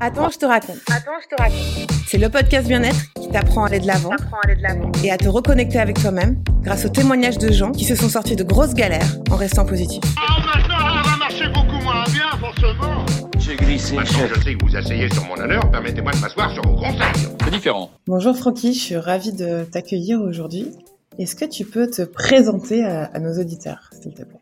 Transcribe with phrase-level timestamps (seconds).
[0.00, 0.76] Attends, je te raconte.
[0.90, 1.90] Attends, je te raconte.
[2.06, 4.10] C'est le podcast bien-être qui t'apprend à aller de l'avant
[5.02, 8.36] et à te reconnecter avec toi-même grâce aux témoignages de gens qui se sont sortis
[8.36, 10.02] de grosses galères en restant positifs.
[10.16, 13.04] Oh, maintenant, ça va marcher beaucoup moins bien, forcément.
[13.38, 16.62] J'ai glissé, Maintenant, je sais que vous asseyez sur mon honneur, permettez-moi de m'asseoir sur
[16.62, 17.28] vos conseils.
[17.44, 17.90] C'est différent.
[18.06, 20.70] Bonjour Francky, je suis ravie de t'accueillir aujourd'hui.
[21.18, 24.40] Est-ce que tu peux te présenter à, à nos auditeurs, s'il te plaît?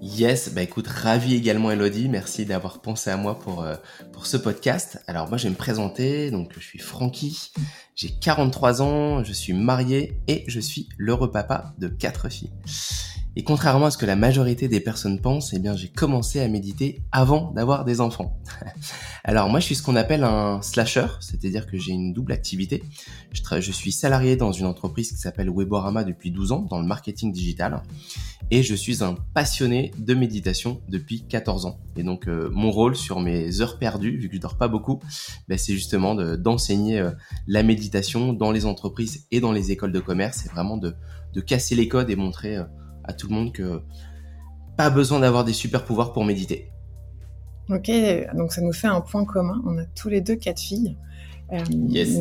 [0.00, 3.74] Yes, bah écoute, ravi également Elodie, merci d'avoir pensé à moi pour, euh,
[4.12, 5.02] pour ce podcast.
[5.08, 7.50] Alors moi je vais me présenter, donc je suis Francky,
[7.96, 12.52] j'ai 43 ans, je suis marié et je suis l'heureux papa de quatre filles.
[13.38, 16.48] Et contrairement à ce que la majorité des personnes pensent, eh bien j'ai commencé à
[16.48, 18.36] méditer avant d'avoir des enfants.
[19.24, 22.82] Alors moi je suis ce qu'on appelle un slasher, c'est-à-dire que j'ai une double activité.
[23.30, 27.30] Je, suis salarié dans une entreprise qui s'appelle Weborama depuis 12 ans dans le marketing
[27.30, 27.84] digital
[28.50, 31.78] et je suis un passionné de méditation depuis 14 ans.
[31.96, 34.98] Et donc euh, mon rôle sur mes heures perdues, vu que je dors pas beaucoup,
[35.46, 37.12] ben, c'est justement de- d'enseigner euh,
[37.46, 40.40] la méditation dans les entreprises et dans les écoles de commerce.
[40.42, 40.92] C'est vraiment de,
[41.34, 42.64] de casser les codes et montrer euh,
[43.08, 43.82] à tout le monde que
[44.76, 46.70] pas besoin d'avoir des super pouvoirs pour méditer.
[47.70, 47.90] Ok,
[48.34, 49.60] donc ça nous fait un point commun.
[49.66, 50.96] On a tous les deux quatre filles.
[51.52, 52.18] Euh, Yes.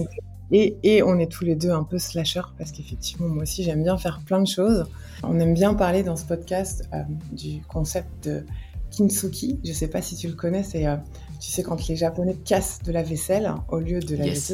[0.52, 3.84] et, et on est tous les deux un peu slasher parce qu'effectivement, moi aussi, j'aime
[3.84, 4.86] bien faire plein de choses.
[5.24, 8.46] On aime bien parler dans ce podcast euh, du concept de
[8.92, 9.60] kintsugi.
[9.64, 10.96] Je sais pas si tu le connais, c'est, euh,
[11.40, 14.54] tu sais, quand les Japonais cassent de la vaisselle, au lieu de la Yes.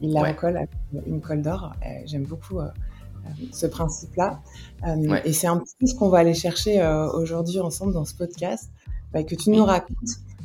[0.00, 0.32] ils la Ouais.
[0.32, 0.70] recollent avec
[1.06, 1.74] une colle d'or.
[2.06, 2.58] J'aime beaucoup
[3.52, 4.40] ce principe-là.
[4.86, 5.22] Euh, Ouais.
[5.24, 8.14] Et c'est un petit peu ce qu'on va aller chercher euh, aujourd'hui ensemble dans ce
[8.14, 8.70] podcast,
[9.12, 9.96] bah, que tu nous racontes.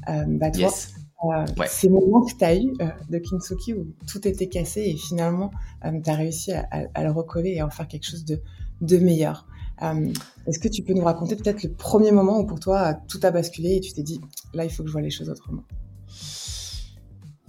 [0.10, 0.94] Euh, bah, toi, Yes.
[1.26, 1.68] euh, Ouais.
[1.68, 5.52] ces moments que tu as eu euh, de Kintsugi où tout était cassé et finalement
[5.84, 8.40] tu as réussi à, à- à le recoller et à en faire quelque chose de,
[8.82, 9.46] de meilleur.
[9.82, 10.12] Euh,
[10.48, 13.20] Est-ce que tu peux nous raconter peut-être le premier moment où pour toi euh, tout
[13.24, 14.20] a basculé et tu t'es dit
[14.54, 15.64] là il faut que je vois les choses autrement?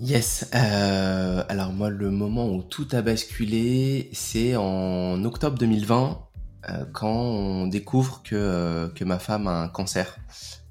[0.03, 0.49] Yes.
[0.55, 6.27] Euh, alors moi, le moment où tout a basculé, c'est en octobre 2020,
[6.71, 10.19] euh, quand on découvre que, euh, que ma femme a un cancer,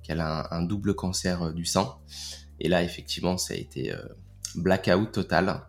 [0.02, 1.96] qu'elle a un, double cancer euh, du sein.
[2.59, 4.02] Et là, effectivement, ça a été euh,
[4.56, 5.62] blackout total.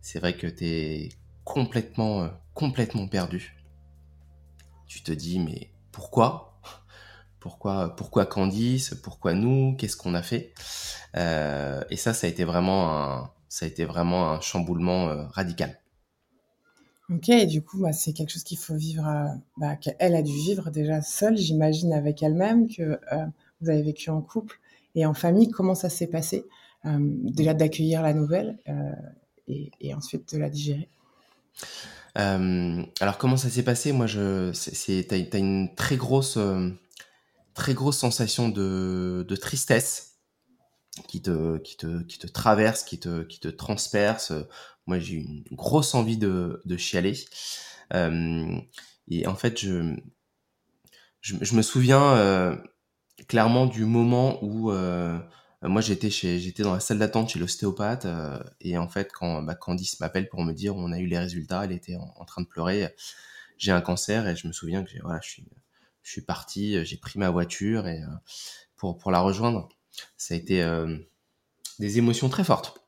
[0.00, 1.10] C'est vrai que t'es
[1.44, 3.62] complètement, euh, complètement perdu.
[4.86, 6.51] Tu te dis, mais pourquoi?
[7.42, 10.54] Pourquoi, pourquoi Candice Pourquoi nous Qu'est-ce qu'on a fait
[11.16, 15.24] Euh, Et ça, ça a été vraiment un, ça a été vraiment un chamboulement euh,
[15.28, 15.78] radical.
[17.10, 19.26] Ok, et du coup bah, c'est quelque chose qu'il faut vivre, euh,
[19.56, 23.26] bah, qu'elle a dû vivre déjà seule, j'imagine avec elle-même, que euh,
[23.60, 24.58] vous avez vécu en couple
[24.94, 25.50] et en famille.
[25.50, 26.44] Comment ça s'est passé
[26.84, 28.58] Déjà d'accueillir la nouvelle
[29.46, 30.88] et, et ensuite de la digérer?
[33.00, 33.92] Alors comment ça s'est passé?
[33.92, 36.36] Moi, je, c'est, c'est- t'as, une très grosse,
[37.54, 40.12] très grosse sensation de, de tristesse
[41.08, 44.32] qui te, qui te, qui te traverse, qui te, qui te transperce.
[44.86, 47.14] Moi, j'ai une grosse envie de, de chialer.
[47.94, 48.56] Euh,
[49.08, 49.96] et en fait, je,
[51.20, 52.56] je, me souviens euh,
[53.28, 55.18] clairement du moment où euh,
[55.62, 58.06] moi j'étais chez, j'étais dans la salle d'attente chez l'ostéopathe
[58.60, 61.64] et en fait quand bah, Candice m'appelle pour me dire on a eu les résultats,
[61.64, 62.88] elle était en, en train de pleurer,
[63.58, 65.46] j'ai un cancer et je me souviens que voilà, je suis,
[66.02, 68.06] je suis parti, j'ai pris ma voiture et euh,
[68.76, 69.68] pour pour la rejoindre,
[70.16, 70.98] ça a été euh,
[71.78, 72.86] des émotions très fortes,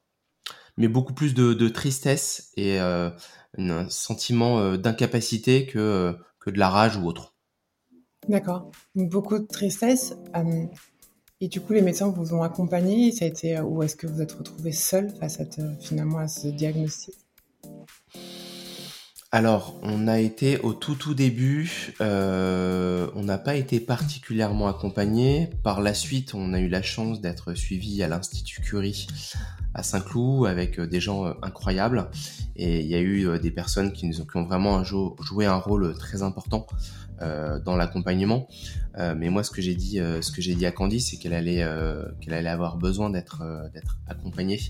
[0.76, 3.10] mais beaucoup plus de, tristesse et euh,
[3.58, 7.34] un sentiment euh, d'incapacité que euh, que de la rage ou autre.
[8.28, 8.70] D'accord.
[8.94, 10.14] Beaucoup de tristesse.
[10.36, 10.66] euh,
[11.40, 13.12] et du coup, les médecins vous ont accompagné.
[13.12, 15.44] Ça a été, euh, ou est-ce que vous êtes retrouvé seul face à
[15.80, 17.14] finalement à ce diagnostic?
[19.34, 25.50] Alors, on a été au tout tout début, euh, on n'a pas été particulièrement accompagné.
[25.64, 29.08] Par la suite, on a eu la chance d'être suivi à l'Institut Curie
[29.74, 32.08] à Saint-Cloud avec euh, des gens euh, incroyables.
[32.54, 36.22] Et il y a eu des personnes qui, nous ont, vraiment joué un rôle très
[36.22, 36.68] important
[37.18, 38.46] dans l'accompagnement.
[38.96, 41.66] Mais moi, ce que j'ai dit, ce dit à Candice, c'est qu'elle allait,
[42.20, 43.42] qu'elle allait avoir besoin d'être,
[44.06, 44.60] accompagnée.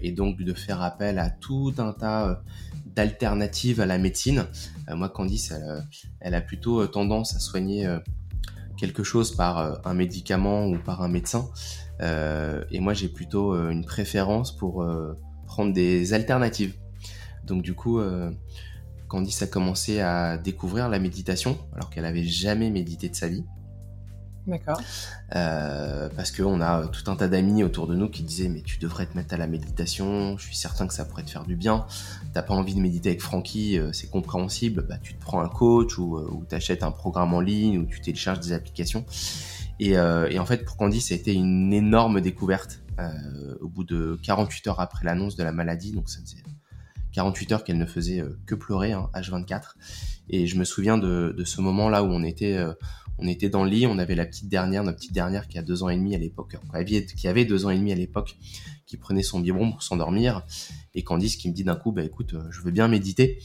[0.00, 2.40] Et donc de faire appel à tout un tas
[2.96, 4.46] d'alternatives à la médecine.
[4.88, 5.52] Euh, moi, Candice,
[6.20, 7.86] elle, euh, a plutôt euh, tendance à soigner
[8.78, 11.48] quelque chose par un médicament ou par un médecin.
[12.00, 14.86] Et moi, j'ai plutôt une préférence pour
[15.46, 16.74] prendre des alternatives.
[17.44, 18.00] Donc du coup,
[19.08, 23.44] Candice a commencé à découvrir la méditation, alors qu'elle avait jamais médité de sa vie.
[24.46, 24.80] D'accord.
[25.34, 28.78] Euh, parce qu'on a tout un tas d'amis autour de nous qui disaient mais tu
[28.78, 31.56] devrais te mettre à la méditation, je suis certain que ça pourrait te faire du
[31.56, 31.86] bien.
[32.32, 34.86] T'as pas envie de méditer avec Francky, euh, c'est compréhensible.
[34.88, 37.86] Bah tu te prends un coach ou, euh, ou t'achètes un programme en ligne ou
[37.86, 39.04] tu télécharges des applications.
[39.80, 42.80] Et, euh, et en fait pour Candy ça a été une énorme découverte
[43.60, 46.42] au bout de 48 heures après l'annonce de la maladie, donc ça faisait
[47.12, 49.74] 48 heures qu'elle ne faisait que pleurer, hein, H24.
[50.30, 52.58] Et je me souviens de, de ce moment-là où on était,
[53.18, 55.62] on était dans le lit, on avait la petite dernière, notre petite dernière qui a
[55.62, 56.56] deux ans et demi à l'époque,
[57.16, 58.36] qui avait deux ans et demi à l'époque,
[58.86, 60.42] qui prenait son biberon pour s'endormir,
[60.94, 63.38] et Candice qui me dit d'un coup, bah écoute, euh, je veux bien méditer,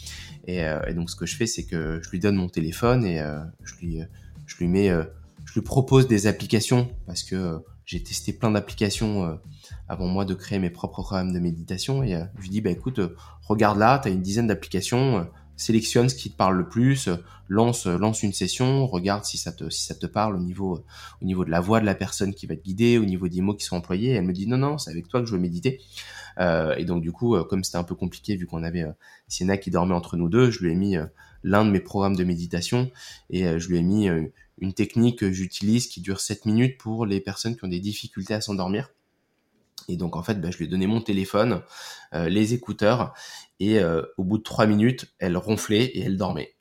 [0.45, 3.05] et, euh, et, donc ce que je fais, c'est que je lui donne mon téléphone
[3.05, 3.99] et euh, je lui,
[4.45, 9.39] je lui mets, je lui propose des applications parce que j'ai testé plein d'applications
[9.87, 12.99] avant moi de créer mes propres programmes de méditation, et je lui dis, bah écoute,
[13.47, 15.27] regarde là, t'as une dizaine d'applications
[15.61, 17.09] sélectionne ce qui te parle le plus,
[17.47, 20.83] lance lance une session, regarde si ça te si ça te parle au niveau
[21.21, 23.41] au niveau de la voix de la personne qui va te guider, au niveau des
[23.41, 24.11] mots qui sont employés.
[24.11, 25.79] elle me dit non non, c'est avec toi que je veux méditer.
[26.39, 28.91] Euh, et donc du coup, euh, comme c'était un peu compliqué vu qu'on avait euh,
[29.27, 30.95] Sienna qui dormait entre nous deux, je lui ai mis
[31.43, 32.91] l'un de mes programmes de méditation
[33.29, 34.09] et je lui ai mis
[34.59, 38.33] une technique que j'utilise qui dure 7 minutes pour les personnes qui ont des difficultés
[38.33, 38.89] à s'endormir.
[39.91, 41.61] Et donc en fait, bah, je lui ai donné mon téléphone,
[42.13, 43.13] les écouteurs,
[43.61, 46.55] et euh, au bout de trois minutes, elle ronflait et elle dormait.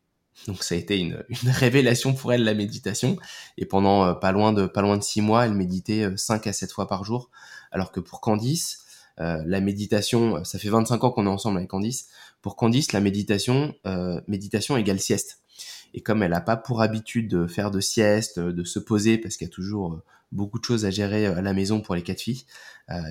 [0.47, 1.17] Donc ça a été une,
[1.47, 3.17] révélation pour elle la méditation.
[3.56, 6.47] Et pendant euh, pas loin de pas loin de six mois, elle méditait euh, cinq
[6.47, 7.31] à sept fois par jour.
[7.73, 8.85] Alors que pour Candice,
[9.19, 12.09] la méditation, ça fait 25 ans qu'on est ensemble avec Candice.
[12.41, 13.75] Pour Candice, la méditation,
[14.29, 15.41] méditation égale sieste.
[15.93, 19.37] Et comme elle n'a pas pour habitude de faire de sieste, de se poser, parce
[19.37, 20.00] qu'il y a toujours
[20.32, 22.44] beaucoup de choses à gérer à la maison pour les quatre filles,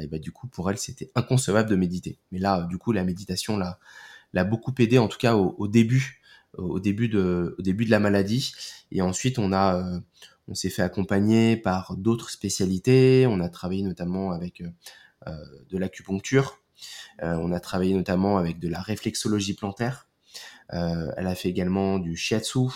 [0.02, 2.20] et bah, du coup, pour elle, c'était inconcevable de méditer.
[2.32, 3.80] Mais là, du coup, la méditation l'a,
[4.34, 6.22] l'a beaucoup aidé, en tout cas au, début,
[6.58, 8.54] au début de, au début de la maladie.
[8.92, 10.00] Et ensuite, on a, euh,
[10.48, 13.26] on s'est fait accompagner par d'autres spécialités.
[13.28, 14.62] On a travaillé notamment avec
[15.28, 15.32] euh,
[15.70, 16.58] de l'acupuncture.
[17.24, 20.09] Euh, on a travaillé notamment avec de la réflexologie plantaire.
[20.70, 22.70] Elle a fait également du shiatsu.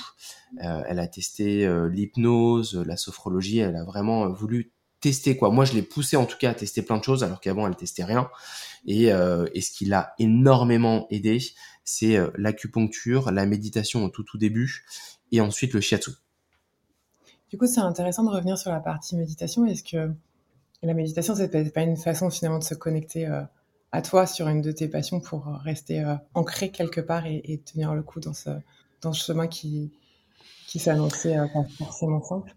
[0.60, 3.60] elle a testé l'hypnose, la sophrologie.
[3.60, 4.74] Elle a vraiment voulu
[5.04, 5.52] tester quoi.
[5.52, 7.76] Moi, je l'ai poussé en tout cas à tester plein de choses alors qu'avant elle
[7.76, 8.30] testait rien.
[8.86, 11.40] Et, euh, et ce qui l'a énormément aidé,
[11.84, 14.86] c'est euh, l'acupuncture, la méditation au tout tout début
[15.34, 16.12] et ensuite le shiatsu.
[17.50, 19.66] Du coup, c'est intéressant de revenir sur la partie méditation.
[19.66, 20.12] Est-ce que
[20.82, 23.42] la méditation, c'est pas une façon finalement de se connecter euh,
[23.94, 26.04] à toi sur une de tes passions pour rester
[26.34, 28.50] ancré quelque part et, tenir le coup dans ce,
[29.02, 29.94] dans ce chemin qui,
[30.68, 32.54] qui s'annonçait pas forcément simple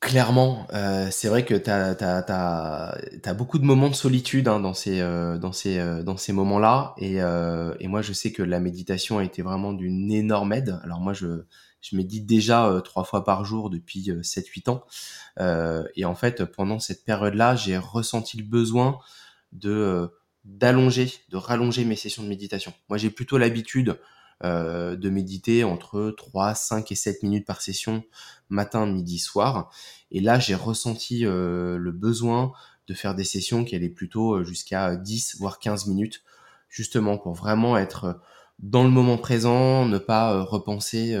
[0.00, 5.02] Clairement, euh, c'est vrai que tu as, beaucoup de moments de solitude hein, dans ces,
[5.02, 6.94] euh, dans ces, euh, ces moments-là.
[6.96, 10.80] Et, et, moi, je sais que la méditation a été vraiment d'une énorme aide.
[10.84, 11.44] Alors moi, je,
[11.82, 14.84] je médite déjà trois fois par jour depuis 7-8 ans.
[15.94, 18.98] et en fait, pendant cette période-là, j'ai ressenti le besoin
[19.52, 20.10] de
[20.44, 22.72] d'allonger, de rallonger mes sessions de méditation.
[22.88, 23.98] Moi, j'ai plutôt l'habitude
[24.42, 28.04] euh, de méditer entre 3, 5 et 7 minutes par session,
[28.48, 29.70] matin, midi, soir.
[30.10, 32.52] Et là, j'ai ressenti euh, le besoin
[32.86, 36.22] de faire des sessions qui allaient plutôt euh, jusqu'à 10, voire 15 minutes,
[36.70, 38.18] justement pour vraiment être
[38.60, 41.16] dans le moment présent, ne pas repenser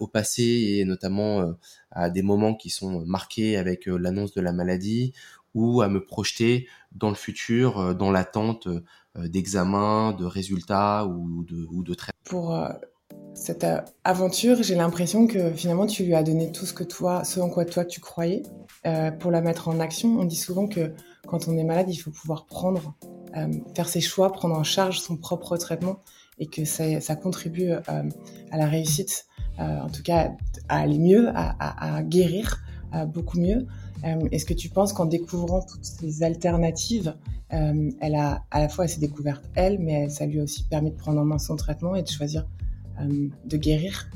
[0.00, 1.54] au passé et notamment
[1.90, 5.12] à des moments qui sont marqués avec l'annonce de la maladie
[5.54, 8.68] ou à me projeter dans le futur, dans l'attente
[9.18, 11.84] euh, d'examens, de résultats ou de, ou.
[12.24, 12.70] Pour euh,
[13.34, 17.22] cette euh, aventure, j'ai l'impression que finalement tu lui as donné tout ce que toi,
[17.22, 18.42] ce en quoi toi tu croyais,
[19.20, 20.18] pour la mettre en action.
[20.18, 20.94] On dit souvent que
[21.26, 22.94] quand on est malade, il faut pouvoir prendre,
[23.76, 26.00] faire ses choix, prendre en charge son propre traitement
[26.38, 29.26] et que ça, contribue à la réussite,
[29.58, 30.32] en tout cas
[30.68, 32.64] à aller mieux, à guérir
[33.06, 33.68] beaucoup mieux.
[34.02, 37.14] Est-ce que tu penses qu'en découvrant toutes ces alternatives,
[37.52, 40.90] euh, elle a à la fois s'est découverte elle, mais ça lui a aussi permis
[40.90, 42.46] de prendre en main son traitement et de choisir
[43.00, 44.10] euh, de guérir?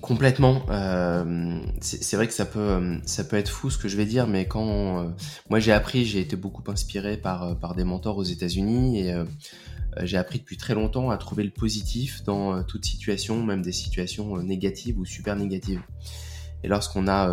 [0.00, 0.62] Complètement.
[0.70, 4.28] Euh, c'est vrai que ça peut, ça peut être fou ce que je vais dire,
[4.28, 5.12] mais quand
[5.50, 9.24] moi j'ai appris, j'ai été beaucoup inspiré par, par des mentors aux États-Unis et
[10.02, 14.40] j'ai appris depuis très longtemps à trouver le positif dans toute situation, même des situations
[14.40, 15.82] négatives ou super négatives.
[16.64, 17.32] Et lorsqu'on a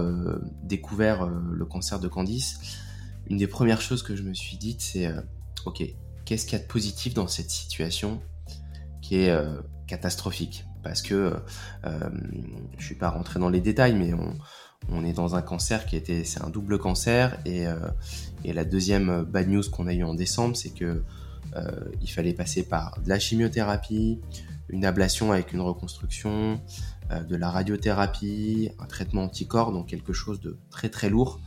[0.63, 2.59] découvert le cancer de Candice,
[3.27, 5.21] une des premières choses que je me suis dites, c'est euh,
[5.65, 5.83] ok,
[6.25, 8.21] qu'est-ce qu'il y a de positif dans cette situation
[9.01, 10.65] qui est euh, catastrophique?
[10.83, 11.35] Parce que
[11.85, 12.09] euh,
[12.77, 14.13] je suis pas rentré dans les détails, mais
[14.89, 17.65] on, est dans un cancer qui était, c'est un double cancer, et,
[18.43, 21.03] la deuxième bad news qu'on a eu en décembre, c'est que
[22.01, 24.19] il fallait passer par de la chimiothérapie,
[24.69, 26.61] une ablation avec une reconstruction,
[27.09, 31.41] de la radiothérapie, un traitement anticorps, donc quelque chose de très très lourd.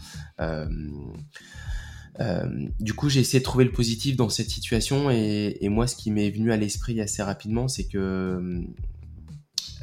[2.20, 5.96] Euh, du coup, j'ai essayé de trouver le positif dans cette situation et, moi, ce
[5.96, 8.64] qui m'est venu à l'esprit assez rapidement, c'est que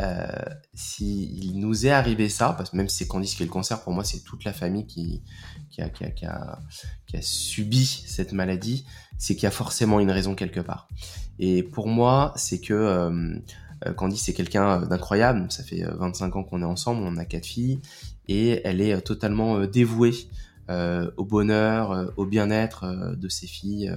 [0.02, 0.28] euh,
[0.74, 3.82] s'il nous est arrivé ça, parce que même si c'est Candice qui a le cancer,
[3.82, 5.22] pour moi c'est toute la famille qui,
[5.80, 6.60] a,
[7.22, 8.86] subi cette maladie,
[9.18, 10.90] c'est qu'il y a forcément une raison quelque part.
[11.40, 13.40] Et pour moi, c'est que euh,
[13.98, 17.82] Candice c'est quelqu'un d'incroyable, ça fait 25 ans qu'on est ensemble, on a quatre filles,
[18.28, 20.14] et elle est totalement dévouée
[20.68, 23.94] euh, au bonheur, euh, au bien-être euh, de ses filles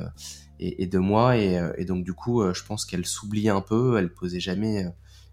[0.61, 1.39] et, de moi.
[1.39, 3.97] Et, donc du coup, je pense qu'elle s'oubliait un peu.
[3.97, 4.87] Elle posait jamais,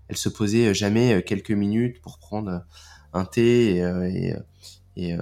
[0.08, 2.64] elle se posait jamais quelques minutes pour prendre
[3.12, 3.78] un thé
[4.96, 5.18] et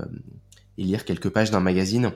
[0.78, 2.12] lire quelques pages d'un magazine.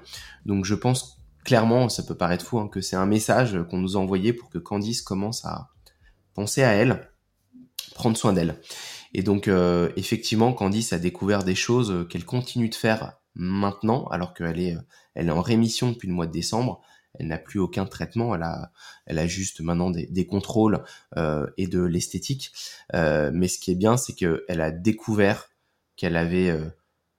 [0.45, 3.95] Donc je pense clairement, ça peut paraître fou, hein, que c'est un message qu'on nous
[3.95, 5.69] a envoyé pour que Candice commence à
[6.37, 7.09] penser à elle,
[7.95, 8.61] prendre soin d'elle.
[9.15, 14.35] Et donc euh, effectivement, Candice a découvert des choses qu'elle continue de faire maintenant, alors
[14.35, 14.77] qu'elle est,
[15.15, 16.81] elle est en rémission depuis le mois de décembre.
[17.19, 18.35] Elle n'a plus aucun traitement.
[18.35, 18.71] Elle a,
[19.07, 20.83] elle a juste maintenant des, contrôles
[21.17, 22.51] euh, et de l'esthétique.
[22.93, 25.49] Euh, mais ce qui est bien, c'est qu'elle a découvert
[25.95, 26.69] qu'elle avait, euh,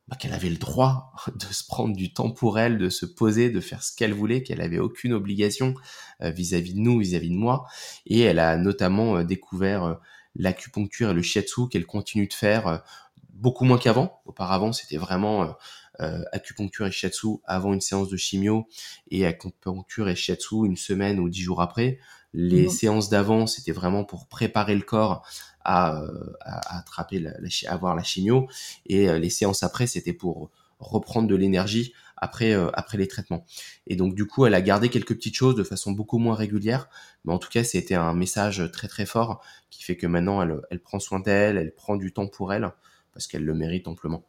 [0.09, 3.51] bah, qu'elle avait le droit de se prendre du temps pour elle, de se poser,
[3.51, 5.75] de faire ce qu'elle voulait, qu'elle avait aucune obligation
[6.23, 7.67] euh, vis-à-vis de nous, vis-à-vis -vis de moi.
[8.07, 9.99] Et elle a notamment euh, découvert
[10.35, 12.83] l'acupuncture et le shiatsu qu'elle continue de faire
[13.31, 14.21] beaucoup moins qu'avant.
[14.25, 15.57] Auparavant, c'était vraiment
[16.01, 18.69] euh, acupuncture et shiatsu avant une séance de chimio
[19.11, 21.99] et acupuncture et shiatsu une semaine ou dix jours après.
[22.33, 22.71] Les mhm.
[22.71, 25.27] séances d'avant, c'était vraiment pour préparer le corps
[25.69, 28.49] à, euh, à, attraper, la, à avoir la chimio.
[28.87, 33.45] Et euh, les séances après, c'était pour reprendre de l'énergie après après les traitements.
[33.87, 36.89] Et donc du coup, elle a gardé quelques petites choses de façon beaucoup moins régulière,
[37.25, 40.61] mais en tout cas, c'était un message très très fort qui fait que maintenant elle
[40.71, 42.73] elle prend soin d'elle, elle prend du temps pour elle
[43.13, 44.25] parce qu'elle le mérite amplement.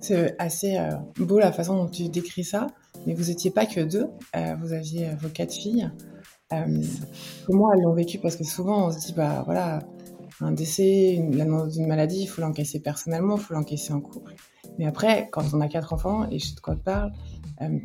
[0.00, 2.68] C'est assez euh, beau la façon dont tu décris ça,
[3.06, 5.90] mais vous n'étiez pas que deux, euh, vous aviez euh, vos quatre filles.
[7.46, 8.18] comment elles l'ont vécu?
[8.18, 9.80] Parce que souvent on se dit, bah voilà,
[10.40, 14.34] un décès, l'annonce d'une maladie, il faut l'encaisser personnellement, il faut l'encaisser en couple.
[14.78, 17.12] Mais après, quand on a quatre enfants, et je sais de quoi tu parles,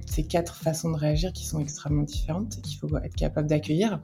[0.06, 4.02] c'est quatre façons de réagir qui sont extrêmement différentes et qu'il faut être capable d'accueillir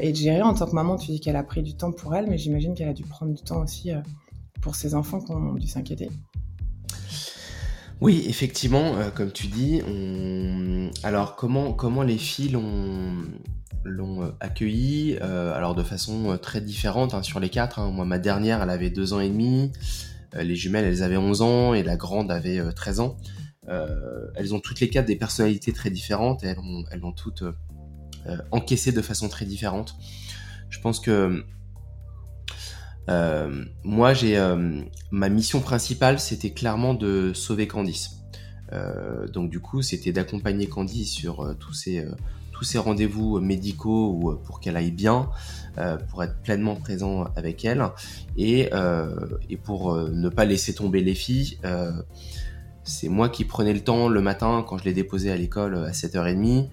[0.00, 0.42] et de gérer.
[0.42, 2.74] En tant que maman, tu dis qu'elle a pris du temps pour elle, mais j'imagine
[2.74, 3.92] qu'elle a dû prendre du temps aussi
[4.60, 6.08] pour ses enfants qui ont dû s'inquiéter.
[8.02, 9.80] Oui, effectivement, euh, comme tu dis,
[11.02, 13.24] alors comment comment les filles l'ont
[13.84, 17.78] l'ont euh, accueilli euh, alors de façon très différente hein, sur les quatre.
[17.78, 17.90] Hein.
[17.90, 19.72] Moi, ma dernière, elle avait deux ans et demi,
[20.34, 23.16] les jumelles, elles avaient 11 ans et la grande avait 13 ans.
[23.66, 27.44] elles ont toutes les quatre des personnalités très différentes elles ont, elles ont toutes
[28.50, 29.96] encaissé de façon très différente.
[30.68, 31.44] Je pense que
[33.08, 38.22] euh, moi, j'ai euh, ma mission principale, c'était clairement de sauver Candice.
[38.72, 42.04] Euh, donc du coup, c'était d'accompagner Candice sur euh, tous ces
[42.52, 45.28] tous ces rendez-vous médicaux ou pour qu'elle aille bien,
[46.08, 47.84] pour être pleinement présent avec elle
[48.38, 48.70] et,
[49.50, 51.58] et pour ne pas laisser tomber les filles.
[52.82, 55.90] c'est moi qui prenais le temps le matin quand je les déposais à l'école à
[55.90, 56.68] 7h30 euh,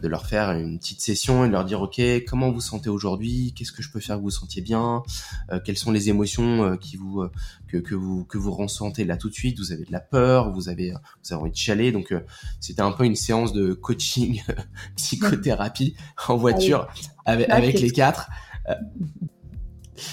[0.00, 3.52] de leur faire une petite session et de leur dire ok comment vous sentez aujourd'hui?
[3.54, 5.02] Qu'est-ce que je peux faire que vous sentiez bien?
[5.50, 7.24] Euh, quelles sont les émotions euh, qui vous
[7.68, 9.58] que, que vous que vous ressentez là tout de suite?
[9.58, 11.92] Vous avez de la peur vous avez vous avez envie de chialer.
[11.92, 12.14] Donc
[12.60, 14.42] c'était un peu une séance de coaching
[14.96, 15.94] psychothérapie
[16.28, 16.88] en voiture
[17.26, 18.30] avec, avec les quatre.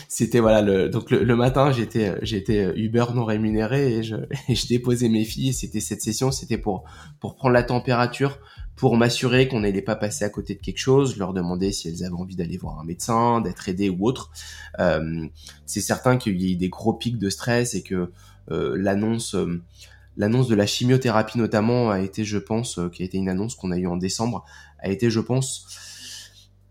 [0.07, 4.15] C'était voilà le donc le, matin j'étais j'étais Uber non rémunéré et je,
[4.47, 5.53] et je déposais mes filles.
[5.53, 6.83] C'était cette session c'était pour
[7.19, 8.39] pour prendre la température
[8.81, 11.87] pour m'assurer qu'on n'allait pas passer à côté de quelque chose, je leur demandais si
[11.87, 14.31] elles avaient envie d'aller voir un médecin, d'être aidées ou autre.
[14.79, 15.27] Euh,
[15.67, 18.11] c'est certain qu'il y a eu des gros pics de stress et que
[18.49, 19.61] euh, l'annonce euh,
[20.17, 23.69] l'annonce de la chimiothérapie notamment a été, je pense, qui a été une annonce qu'on
[23.69, 24.45] a eue en décembre,
[24.79, 25.67] a été, je pense,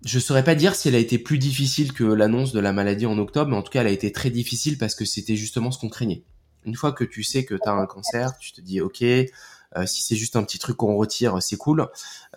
[0.05, 3.07] je saurais pas dire si elle a été plus difficile que l'annonce de la maladie
[3.07, 5.71] en octobre, mais en tout cas, elle a été très difficile parce que c'était justement
[5.71, 6.25] ce qu'on craignait.
[6.65, 9.05] Une fois que tu sais que tu as un cancer, tu te dis, OK,
[9.87, 11.89] si c'est juste un petit truc qu'on retire, c'est cool.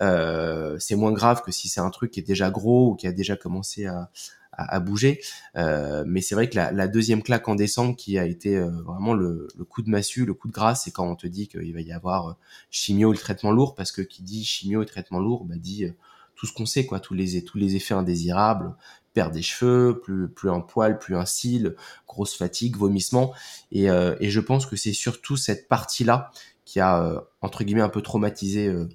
[0.01, 3.07] Euh, c'est moins grave que si c'est un truc qui est déjà gros ou qui
[3.07, 4.09] a déjà commencé à,
[4.51, 5.21] à, bouger.
[5.55, 8.69] Euh, mais c'est vrai que la, la, deuxième claque en décembre qui a été euh,
[8.83, 11.47] vraiment le, le, coup de massue, le coup de grâce, c'est quand on te dit
[11.47, 12.37] qu'il va y avoir
[12.69, 15.87] chimio et le traitement lourd, parce que qui dit chimio et traitement lourd, bah, dit
[16.35, 18.75] tout ce qu'on sait, quoi, tous les tous les effets indésirables,
[19.13, 21.75] perte des cheveux, plus plus un poil, plus un cil,
[22.07, 23.33] grosse fatigue, vomissement.
[23.71, 26.31] Et, euh, et je pense que c'est surtout cette partie-là
[26.65, 28.87] qui a euh, entre guillemets un peu traumatisé euh,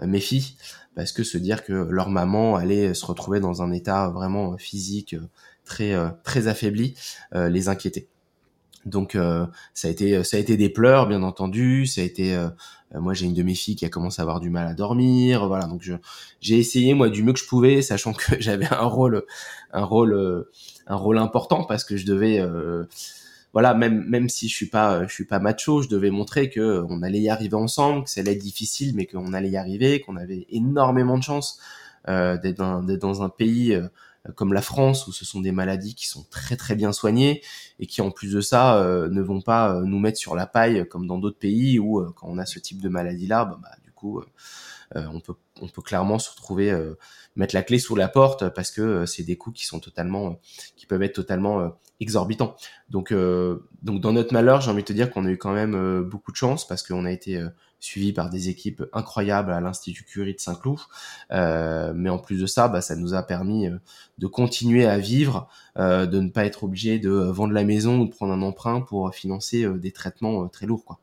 [0.00, 0.56] mes filles
[0.94, 5.14] parce que se dire que leur maman allait se retrouver dans un état vraiment physique
[5.14, 5.28] euh,
[5.64, 6.94] très très affaibli
[7.32, 8.06] les inquiétait.
[8.84, 9.18] Donc
[9.74, 12.40] ça a été ça a été des pleurs bien entendu, ça a été
[12.94, 15.48] moi j'ai une de mes filles qui a commencé à avoir du mal à dormir,
[15.48, 15.82] voilà donc
[16.40, 19.24] j'ai essayé moi du mieux que je pouvais, sachant que j'avais un rôle
[19.72, 20.46] un rôle
[20.86, 22.40] un rôle important parce que je devais
[23.56, 26.84] voilà, même même si je suis pas je suis pas macho, je devais montrer que
[26.90, 30.46] on allait y arriver ensemble, que ça difficile, mais qu'on allait y arriver, qu'on avait
[30.50, 31.58] énormément de chance
[32.06, 33.88] euh, d'être dans, dans, un pays euh,
[34.34, 37.40] comme la France où ce sont des maladies qui sont très très bien soignées
[37.80, 40.86] et qui en plus de ça euh, ne vont pas nous mettre sur la paille
[40.86, 43.70] comme dans d'autres pays où quand on a ce type de maladie là, bah, bah,
[43.82, 44.20] du coup
[44.94, 46.72] on peut on peut clairement se retrouver
[47.34, 50.38] mettre la clé sous la porte parce que c'est des coûts qui sont totalement
[50.76, 52.56] qui peuvent être totalement exorbitant.
[52.90, 55.74] Donc, euh, dans notre malheur, j'ai envie de te dire qu'on a eu quand même
[55.74, 57.48] euh, beaucoup de chance parce qu'on a été euh,
[57.80, 60.78] suivi par des équipes incroyables à l'Institut Curie de Saint-Cloud.
[61.30, 63.68] mais en plus de ça, bah, ça nous a permis
[64.18, 68.10] de continuer à vivre, de ne pas être obligé de vendre la maison ou de
[68.10, 70.98] prendre un emprunt pour financer des traitements très lourds.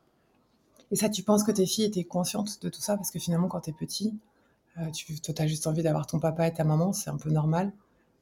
[0.93, 2.95] Et ça, tu penses que tes filles étaient conscientes de tout ça?
[2.95, 4.15] Parce que finalement, quand tu es petit,
[4.93, 7.73] tu as juste envie d'avoir ton papa et ta maman, c'est un peu normal.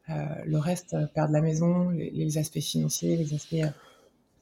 [0.10, 0.14] Euh,
[0.46, 3.70] le reste, euh, perdre la maison, les, aspects financiers, les aspects, euh,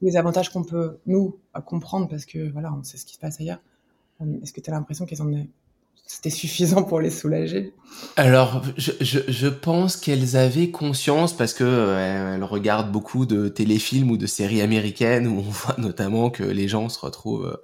[0.02, 3.42] les avantages qu'on peut nous comprendre parce que voilà, on sait ce qui se passe
[3.42, 3.60] ailleurs.
[4.42, 5.32] Est-ce que tu as l'impression qu'elles en
[6.06, 7.74] c'était suffisant pour les soulager
[8.16, 13.48] Alors, je, je, je pense qu'elles avaient conscience parce que euh, elles regardent beaucoup de
[13.48, 17.60] téléfilms ou de séries américaines où on voit notamment que les gens se retrouvent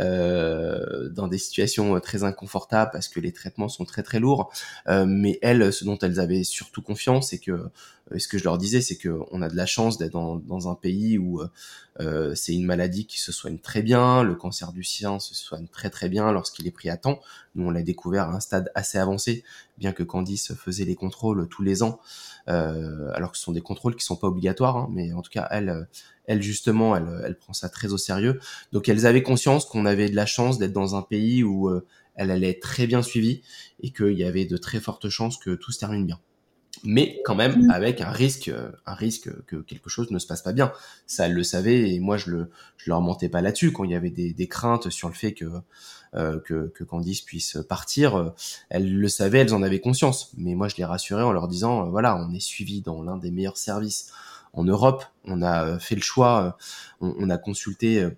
[0.00, 4.52] euh, dans des situations très inconfortables parce que les traitements sont très très lourds.
[4.88, 7.68] Euh, mais elles, ce dont elles avaient surtout confiance, c'est que
[8.16, 10.70] ce que je leur disais, c'est que on a de la chance d'être dans, dans
[10.70, 11.42] un pays où
[12.00, 15.66] euh, c'est une maladie qui se soigne très bien, le cancer du sein se soigne
[15.66, 17.20] très très bien lorsqu'il est pris à temps.
[17.54, 19.44] Nous, on l'a découvert à un stade assez avancé,
[19.78, 22.00] bien que Candice faisait les contrôles tous les ans,
[22.48, 25.30] euh, alors que ce sont des contrôles qui sont pas obligatoires, hein, mais en tout
[25.30, 25.88] cas, elle,
[26.26, 28.40] elle justement, elle, elle prend ça très au sérieux.
[28.72, 31.86] Donc, elles avaient conscience qu'on avait de la chance d'être dans un pays où euh,
[32.14, 33.42] elle allait être très bien suivie
[33.80, 36.18] et qu'il y avait de très fortes chances que tout se termine bien
[36.84, 37.70] mais quand même mm.
[37.70, 38.50] avec un risque,
[38.86, 40.72] un risque que quelque chose ne se passe pas bien.
[41.06, 43.90] Ça, elle le savait et moi je le, je leur mentais pas là-dessus quand il
[43.90, 45.60] y avait des, des craintes sur le fait que euh,
[46.14, 48.16] que, que Candice puisse partir.
[48.16, 48.30] Euh,
[48.70, 50.32] elles le savaient, elles en avaient conscience.
[50.36, 53.16] Mais moi je les rassurais en leur disant euh, voilà, on est suivi dans l'un
[53.16, 54.12] des meilleurs services
[54.52, 55.04] en Europe.
[55.24, 56.56] On a fait le choix,
[57.00, 58.08] on, a consulté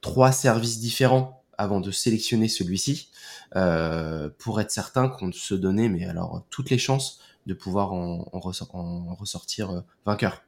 [0.00, 3.08] trois services différents avant de sélectionner celui-ci
[3.56, 8.24] euh, pour être certain qu'on se donnait mais alors toutes les chances de pouvoir en,
[8.32, 10.42] ressortir euh, vainqueur.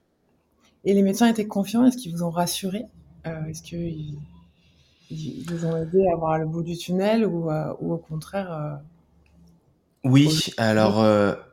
[0.85, 1.85] Et les médecins étaient confiants?
[1.85, 2.87] Est-ce qu'ils vous ont rassuré?
[3.27, 3.63] Euh, Est-ce
[5.11, 8.81] vous ont aidé à voir le bout du tunnel ou, euh, au contraire
[10.05, 11.05] oui, alors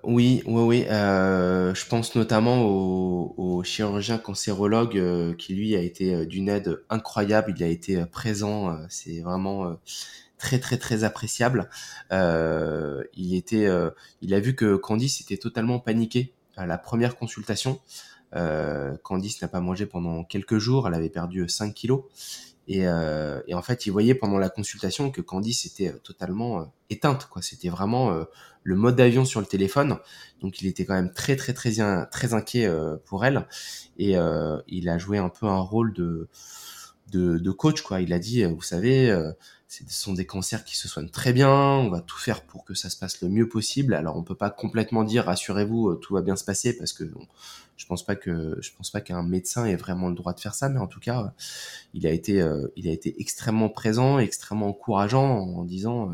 [0.04, 0.86] oui, oui, oui.
[0.88, 7.56] je pense notamment au, au chirurgien cancérologue qui lui a été d'une aide incroyable.
[7.58, 8.78] Il a été présent.
[8.90, 9.76] c'est vraiment
[10.44, 11.70] très très très appréciable.
[12.12, 17.16] Euh, il était, euh, il a vu que Candice était totalement paniquée à la première
[17.16, 17.80] consultation.
[18.36, 22.04] Euh, Candice n'a pas mangé pendant quelques jours, elle avait perdu 5 kilos.
[22.68, 27.28] Et, et, en fait, il voyait pendant la consultation que Candice était totalement éteinte.
[27.30, 28.26] Quoi, c'était vraiment
[28.64, 29.98] le mode d'avion sur le téléphone.
[30.42, 31.74] Donc, il était quand même très très très
[32.10, 32.70] très inquiet
[33.06, 33.48] pour elle.
[33.98, 34.16] Et
[34.68, 36.30] il a joué un peu un rôle de
[37.12, 37.82] de, de coach.
[37.82, 39.14] Quoi, il a dit, vous savez,
[39.88, 42.76] ce sont des cancers qui se soignent très bien, on va tout faire pour que
[42.76, 43.96] ça se passe le mieux possible.
[43.96, 47.12] Alors on peut pas complètement dire rassurez-vous euh, tout va bien se passer parce que
[47.76, 50.80] je pense pas pense pas qu'un médecin ait vraiment le droit de faire ça, mais
[50.80, 51.30] en tout cas euh,
[51.94, 56.12] il a été euh, il a été extrêmement présent, extrêmement encourageant en, disant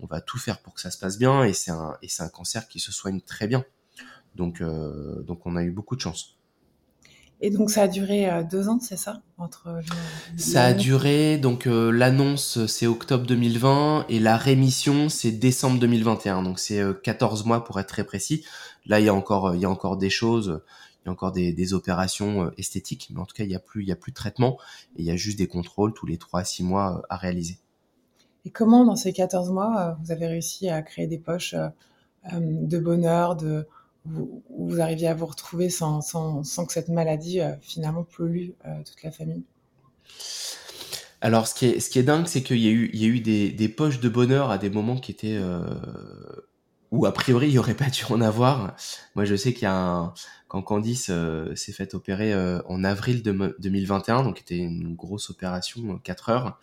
[0.00, 2.22] on va tout faire pour que ça se passe bien et c'est un et c'est
[2.22, 3.64] un cancer qui se soigne très bien.
[4.34, 6.36] Donc on a eu beaucoup de chance.
[7.44, 9.68] Et donc ça a duré euh, deux ans, c'est ça entre
[10.38, 16.42] Ça a duré, donc euh, l'annonce c'est octobre 2020 et la rémission c'est décembre 2021,
[16.42, 18.46] donc c'est 14 euh, mois pour être très précis.
[18.86, 20.62] Là il y a encore, il y a encore des choses,
[21.02, 23.60] il y a encore des, des opérations esthétiques, mais en tout cas il y a
[23.60, 24.56] plus, il y a plus de traitement
[24.96, 27.58] et il y a juste des contrôles tous les 3 à 6 mois à réaliser.
[28.46, 31.54] Et comment dans ces 14 mois vous avez réussi à créer des poches
[32.32, 33.66] de bonheur, de
[34.04, 38.50] vous, vous arriviez à vous retrouver sans, sans, sans que cette maladie euh, finalement pollue
[38.66, 39.44] euh, toute la famille?
[41.20, 43.04] Alors, ce qui est, ce qui est dingue, c'est qu'il y a eu, il y
[43.04, 45.64] a eu des, des poches de bonheur à des moments qui étaient euh,
[46.90, 48.76] où a priori il y aurait pas dû en avoir.
[49.14, 50.14] Moi, je sais qu'il y a un,
[50.48, 51.10] quand Candice
[51.54, 52.32] s'est fait opérer
[52.68, 56.60] en avril de, 2021, donc c'était une grosse opération, 4 heures.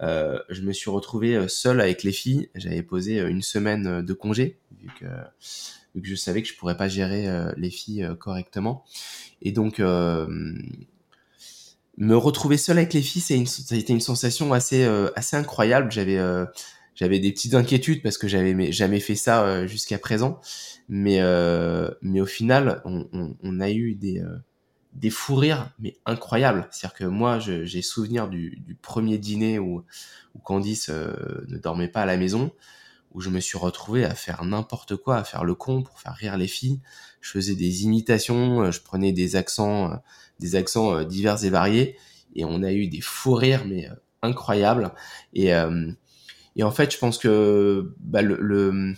[0.00, 2.48] je me suis retrouvé seul avec les filles.
[2.54, 4.58] J'avais posé une semaine de congé
[5.94, 8.84] vu que je savais que je pourrais pas gérer euh, les filles euh, correctement.
[9.42, 10.26] Et donc euh,
[11.96, 15.90] me retrouver seul avec les filles, une, ça a été une sensation assez assez incroyable.
[15.90, 20.40] J'avais des petites inquiétudes parce que j'avais jamais fait ça jusqu'à présent.
[20.88, 21.20] Mais,
[22.02, 24.22] mais au final, on a eu des,
[24.94, 26.66] des fous rires, mais incroyables.
[26.72, 29.84] C'est-à-dire que moi, j'ai souvenir du, du, premier dîner où,
[30.34, 32.50] où Candice ne dormait pas à la maison
[33.14, 36.14] où je me suis retrouvé à faire n'importe quoi, à faire le con pour faire
[36.14, 36.80] rire les filles.
[37.20, 39.96] Je faisais des imitations, euh, je prenais des accents, euh,
[40.40, 41.96] des accents euh, divers et variés,
[42.34, 43.88] et on a eu des fous rires mais
[44.22, 44.92] incroyables.
[45.32, 45.50] Et,
[46.56, 48.94] et en fait, je pense que bah, le, le,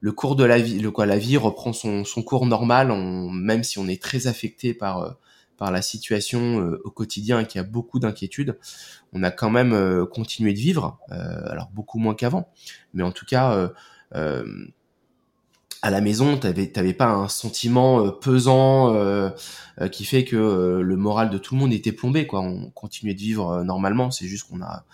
[0.00, 2.92] le, cours de la vie, le quoi, la vie reprend son, son cours normal,
[3.32, 5.16] même si on est très affecté par
[5.56, 8.58] par la situation euh, au quotidien et qu'il y a beaucoup d'inquiétudes,
[9.12, 12.48] on a quand même euh, continué de vivre, euh, alors beaucoup moins qu'avant,
[12.94, 13.70] mais en tout cas
[15.82, 19.30] à la maison, t'avais t'avais pas un sentiment pesant
[19.92, 22.40] qui fait que le moral de tout le monde était plombé quoi.
[22.40, 24.10] On continuait de vivre normalement.
[24.10, 24.84] C'est juste qu'on a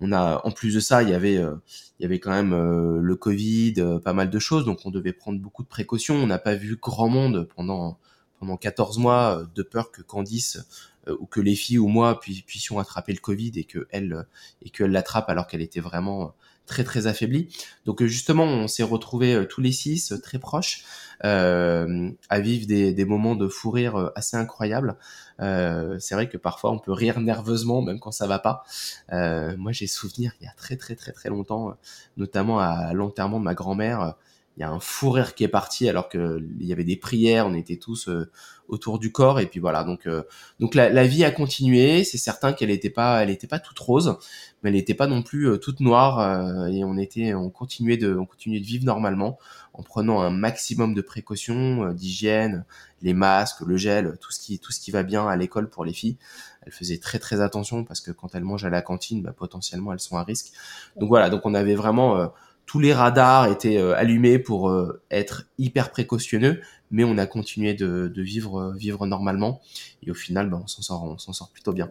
[0.00, 2.52] on a en plus de ça, il y avait il y avait quand même
[3.00, 6.16] le Covid, pas mal de choses, donc on devait prendre beaucoup de précautions.
[6.16, 7.98] On n'a pas vu grand monde pendant
[8.38, 10.64] pendant 14 mois euh, de peur que Candice
[11.08, 14.22] euh, ou que les filles ou moi puissions attraper le Covid et que elle euh,
[14.62, 16.34] et qu'elle l'attrape alors qu'elle était vraiment
[16.66, 17.48] très très affaiblie.
[17.86, 20.84] Donc justement, on s'est retrouvés tous les six très proches
[21.24, 24.96] euh, à vivre des, des, moments de fou rire assez incroyables.
[25.40, 28.64] Euh, c'est vrai que parfois on peut rire nerveusement même quand ça va pas.
[29.12, 31.74] Euh, moi, j'ai souvenir il y a très très très très longtemps,
[32.16, 34.14] notamment à l'enterrement de ma grand-mère
[34.58, 37.46] il y a un fou qui est parti alors que il y avait des prières,
[37.46, 38.28] on était tous euh,
[38.66, 39.84] autour du corps et puis voilà.
[39.84, 40.24] Donc euh,
[40.58, 42.02] donc la, vie a continué.
[42.02, 44.16] C'est certain qu'elle n'était pas elle était pas toute rose,
[44.62, 48.16] mais elle n'était pas non plus euh, toute noire et on était on continuait de
[48.16, 49.38] on continuait de vivre normalement
[49.74, 52.64] en prenant un maximum de précautions d'hygiène,
[53.02, 55.84] les masques, le gel, tout ce qui tout ce qui va bien à l'école pour
[55.84, 56.16] les filles.
[56.62, 59.92] Elle faisait très très attention parce que quand elles mangent à la cantine, bah, potentiellement
[59.92, 60.48] elles sont à risque.
[60.96, 62.28] Donc voilà, donc on avait vraiment
[62.68, 67.72] tous les radars étaient euh, allumés pour euh, être hyper précautionneux, mais on a continué
[67.72, 69.60] de, vivre, euh, vivre normalement.
[70.02, 71.90] Et au final, ben, on s'en sort, on s'en sort plutôt bien.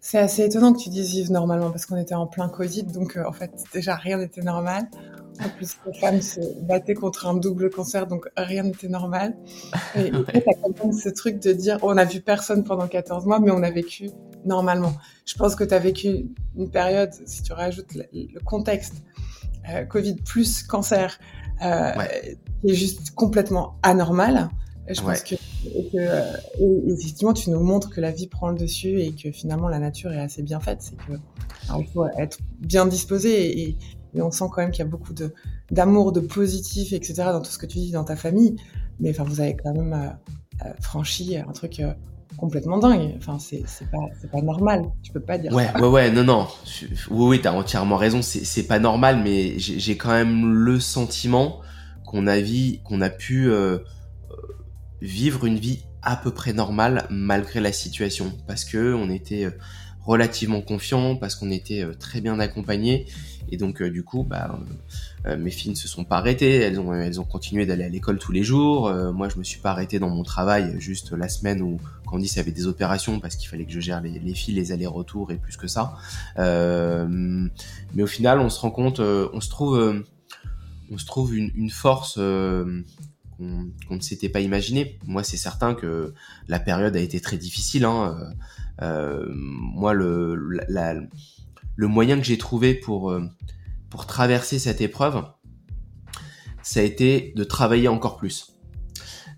[0.00, 3.16] C'est assez étonnant que tu dises vivre normalement parce qu'on était en plein Covid, donc
[3.16, 4.86] en fait déjà rien n'était normal.
[5.42, 9.34] En plus, les femmes se battaient contre un double cancer, donc rien n'était normal.
[9.96, 13.24] Et tu as quand même ce truc de dire on a vu personne pendant 14
[13.24, 14.10] mois, mais on a vécu
[14.44, 14.92] normalement.
[15.24, 19.02] Je pense que tu as vécu une période, si tu rajoutes le contexte,
[19.68, 21.18] euh, Covid plus cancer,
[21.62, 21.92] euh,
[22.60, 24.50] qui est juste complètement anormal.
[24.88, 25.34] Je pense que,
[25.94, 26.36] euh,
[26.88, 30.12] effectivement, tu nous montres que la vie prend le dessus et que finalement la nature
[30.12, 30.82] est assez bien faite.
[30.82, 31.18] C'est que
[31.78, 33.78] il faut être bien disposé et,
[34.14, 35.32] et on sent quand même qu'il y a beaucoup de
[35.70, 37.14] d'amour, de positif, etc.
[37.32, 38.56] dans tout ce que tu dis dans ta famille.
[39.00, 40.18] Mais enfin, vous avez quand même
[40.80, 41.80] franchi un truc
[42.36, 43.14] complètement dingue.
[43.18, 43.98] Enfin, c'est pas,
[44.30, 44.82] pas normal.
[45.02, 45.80] Tu peux pas dire ouais, ça.
[45.80, 46.46] Ouais, ouais, non, non.
[47.10, 48.20] Oui, oui, t'as entièrement raison.
[48.22, 51.60] C'est pas normal, mais j'ai quand même le sentiment
[52.06, 52.36] qu'on a,
[52.84, 53.78] qu'on a pu euh,
[55.00, 58.32] vivre une vie à peu près normale malgré la situation.
[58.46, 59.50] Parce que on était euh,
[60.04, 63.06] relativement confiant, parce qu'on était euh, très bien accompagné.
[63.54, 64.58] Et donc, du coup, bah,
[65.26, 67.88] euh, mes filles ne se sont pas arrêtées, elles ont, elles ont continué d'aller à
[67.88, 68.88] l'école tous les jours.
[68.88, 72.36] Euh, moi, je me suis pas arrêté dans mon travail juste la semaine où Candice
[72.36, 75.36] avait des opérations parce qu'il fallait que je gère les, les filles, les allers-retours et
[75.36, 75.94] plus que ça.
[76.40, 77.06] Euh,
[77.94, 80.02] mais au final, on se rend compte, on se trouve,
[80.90, 82.84] on se trouve une, force qu'on
[83.88, 84.98] ne s'était pas imaginé.
[85.06, 86.12] Moi, c'est certain que
[86.48, 87.84] la période a été très difficile.
[87.84, 88.34] Hein.
[88.82, 90.34] Euh, moi, le,
[90.68, 90.94] la,
[91.76, 93.16] le moyen que j'ai trouvé pour
[93.90, 95.24] pour traverser cette épreuve,
[96.62, 98.54] ça a été de travailler encore plus.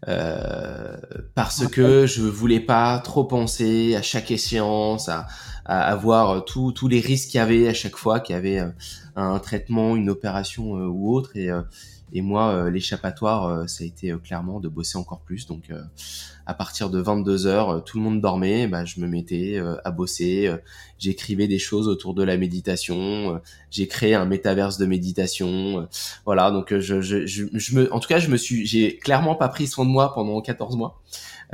[0.08, 0.96] Euh,
[1.34, 5.26] parce que je voulais pas trop penser à chaque échéance, à,
[5.64, 8.70] à, voir tous les risques qu'il y avait à chaque fois qu'il y avait euh,
[9.16, 11.36] un traitement, une opération euh, ou autre.
[11.36, 11.50] Et,
[12.16, 15.46] et moi, euh, l'échappatoire, euh, ça a été euh, clairement de bosser encore plus.
[15.46, 15.70] Donc,
[16.46, 20.50] à partir de 22 heures, tout le monde dormait, bah, je me mettais à bosser.
[20.98, 23.40] J'écrivais des choses autour de la méditation.
[23.70, 25.88] J'ai créé un métaverse de méditation.
[26.24, 29.84] Voilà, donc je, me, en tout cas, je me suis, j'ai clairement pas pris soin
[29.84, 31.02] de moi pendant 14 mois.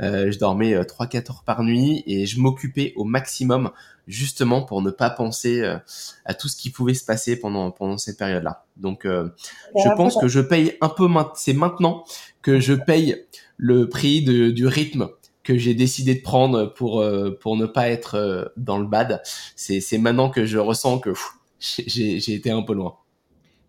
[0.01, 3.71] Euh, je dormais 3-4 heures par nuit et je m'occupais au maximum
[4.07, 5.77] justement pour ne pas penser euh,
[6.25, 8.65] à tout ce qui pouvait se passer pendant pendant cette période-là.
[8.77, 9.29] Donc, euh,
[9.75, 11.07] je pense que je paye un peu.
[11.35, 12.03] C'est maintenant
[12.41, 13.25] que je paye
[13.57, 15.09] le prix de, du rythme
[15.43, 19.21] que j'ai décidé de prendre pour euh, pour ne pas être dans le bad.
[19.55, 21.13] C'est c'est maintenant que je ressens que
[21.59, 22.97] j'ai j'ai été un peu loin.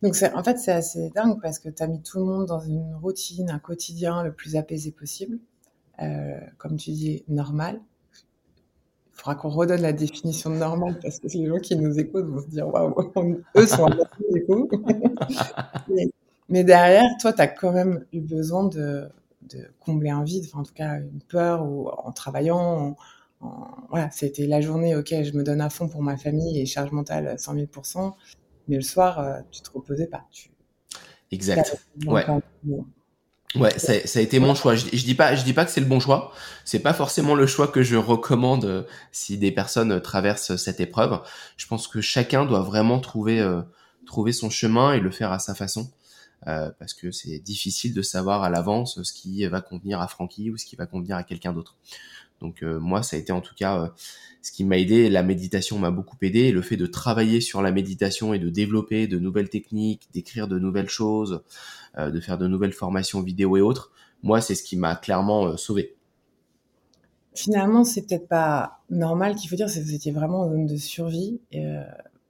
[0.02, 2.60] Donc en fait c'est assez dingue parce que tu as mis tout le monde dans
[2.60, 5.38] une routine, un quotidien le plus apaisé possible,
[6.02, 7.80] euh, comme tu dis normal,
[9.12, 12.42] faudra qu'on redonne la définition de normal parce que les gens qui nous écoutent vont
[12.42, 12.94] se dire waouh,
[13.56, 14.68] eux sont à coup.
[15.88, 16.08] mais,
[16.48, 19.08] mais derrière, toi, tu as quand même eu besoin de,
[19.50, 22.96] de combler un vide, enfin, en tout cas une peur, ou en travaillant.
[23.90, 26.90] voilà, c'était la journée, ok, je me donne à fond pour ma famille et charge
[26.92, 27.66] mentale 100 000
[28.68, 30.24] mais le soir, euh, tu te reposais pas.
[30.30, 30.50] Tu...
[31.30, 31.76] Exact.
[32.06, 32.24] Ouais.
[33.54, 34.74] Ouais, ça, ça, a été mon choix.
[34.74, 36.32] Je, je dis pas, je dis pas que c'est le bon choix.
[36.64, 41.20] C'est pas forcément le choix que je recommande euh, si des personnes traversent cette épreuve.
[41.56, 43.62] Je pense que chacun doit vraiment trouver euh,
[44.06, 45.90] trouver son chemin et le faire à sa façon.
[46.46, 50.50] Euh, parce que c'est difficile de savoir à l'avance ce qui va convenir à Francky
[50.50, 51.76] ou ce qui va convenir à quelqu'un d'autre.
[52.40, 53.88] Donc euh, moi, ça a été en tout cas euh,
[54.42, 55.08] ce qui m'a aidé.
[55.08, 56.40] La méditation m'a beaucoup aidé.
[56.40, 60.48] Et le fait de travailler sur la méditation et de développer de nouvelles techniques, d'écrire
[60.48, 61.42] de nouvelles choses,
[61.96, 63.92] de faire de nouvelles formations vidéo et autres,
[64.22, 65.94] moi, c'est ce qui m'a clairement sauvé.
[67.34, 70.66] Finalement, c'est peut-être pas normal qu'il faut dire, c'est que vous étiez vraiment en zone
[70.66, 71.40] de survie.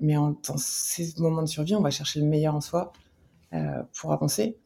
[0.01, 2.93] mais en, dans ces moments de survie, on va chercher le meilleur en soi.
[3.55, 4.57] Euh, pour avancer.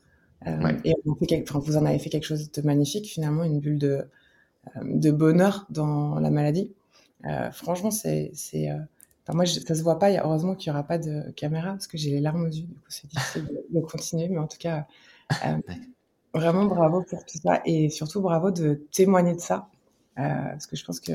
[0.47, 4.03] Euh, et vous en avez fait quelque chose de magnifique, finalement, une bulle de, euh,
[4.83, 6.73] de bonheur dans la maladie.
[7.53, 8.33] franchement, c'est.
[9.27, 10.11] Enfin, moi, ça se voit pas.
[10.11, 12.67] Heureusement qu'il n'y aura pas de caméra parce que j'ai les larmes aux yeux.
[12.67, 14.29] Du coup, c'est difficile de, continuer.
[14.29, 14.87] Mais en tout cas,
[16.35, 17.61] vraiment bravo pour tout ça.
[17.65, 19.69] Et surtout, bravo de témoigner de ça.
[20.17, 21.13] parce que je pense que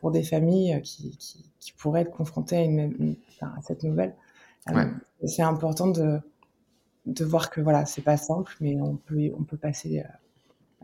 [0.00, 1.16] pour des familles qui,
[1.60, 4.14] qui, pourraient être confrontées à, une, à cette nouvelle,
[5.24, 6.20] c'est important de,
[7.06, 10.08] de voir que voilà, c'est pas simple, mais on peut, on peut passer euh,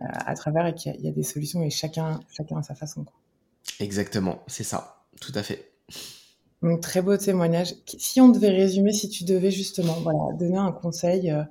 [0.00, 3.04] à travers et qu'il y, a des solutions et chacun, chacun à sa façon.
[3.80, 5.72] Exactement, c'est ça, tout à fait.
[6.62, 7.74] Donc, très beau témoignage.
[7.86, 11.42] Si on devait résumer, si tu devais justement voilà, donner un conseil, euh,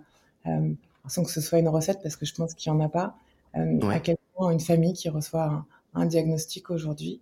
[0.48, 0.72] euh,
[1.08, 3.16] sans que ce soit une recette, parce que je pense qu'il n'y en a pas,
[3.54, 7.22] à quel point une famille qui reçoit un, diagnostic aujourd'hui,